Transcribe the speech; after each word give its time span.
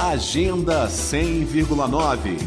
Agenda 0.00 0.88
100,9 0.88 2.38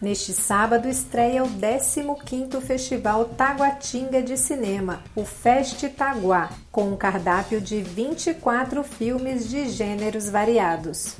Neste 0.00 0.32
sábado 0.32 0.86
estreia 0.86 1.42
o 1.42 1.48
15º 1.48 2.60
Festival 2.60 3.24
Taguatinga 3.24 4.22
de 4.22 4.36
Cinema, 4.36 5.02
o 5.16 5.24
Fest 5.24 5.82
Taguá, 5.96 6.50
com 6.70 6.90
um 6.92 6.96
cardápio 6.96 7.60
de 7.60 7.80
24 7.80 8.84
filmes 8.84 9.48
de 9.48 9.68
gêneros 9.70 10.28
variados. 10.28 11.16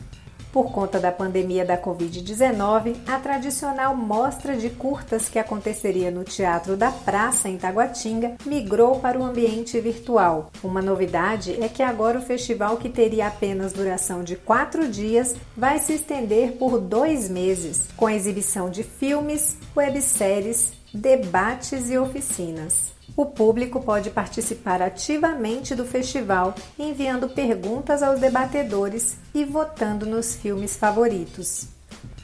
Por 0.56 0.72
conta 0.72 0.98
da 0.98 1.12
pandemia 1.12 1.66
da 1.66 1.76
Covid-19, 1.76 2.96
a 3.06 3.18
tradicional 3.18 3.94
mostra 3.94 4.56
de 4.56 4.70
curtas 4.70 5.28
que 5.28 5.38
aconteceria 5.38 6.10
no 6.10 6.24
Teatro 6.24 6.78
da 6.78 6.90
Praça, 6.90 7.46
em 7.46 7.58
Taguatinga, 7.58 8.36
migrou 8.46 8.98
para 8.98 9.18
o 9.18 9.22
ambiente 9.22 9.78
virtual. 9.78 10.50
Uma 10.64 10.80
novidade 10.80 11.62
é 11.62 11.68
que 11.68 11.82
agora 11.82 12.18
o 12.18 12.22
festival, 12.22 12.78
que 12.78 12.88
teria 12.88 13.26
apenas 13.26 13.74
duração 13.74 14.24
de 14.24 14.34
quatro 14.34 14.88
dias, 14.88 15.36
vai 15.54 15.78
se 15.78 15.92
estender 15.92 16.52
por 16.52 16.80
dois 16.80 17.28
meses, 17.28 17.88
com 17.94 18.08
exibição 18.08 18.70
de 18.70 18.82
filmes, 18.82 19.58
webséries, 19.76 20.72
debates 20.90 21.90
e 21.90 21.98
oficinas. 21.98 22.95
O 23.14 23.26
público 23.26 23.80
pode 23.80 24.10
participar 24.10 24.80
ativamente 24.80 25.74
do 25.74 25.84
festival, 25.84 26.54
enviando 26.78 27.28
perguntas 27.28 28.02
aos 28.02 28.18
debatedores 28.18 29.16
e 29.34 29.44
votando 29.44 30.06
nos 30.06 30.34
filmes 30.34 30.76
favoritos. 30.76 31.68